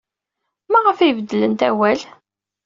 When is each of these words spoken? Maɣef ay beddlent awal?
Maɣef 0.71 0.97
ay 0.99 1.13
beddlent 1.17 1.61
awal? 1.69 1.99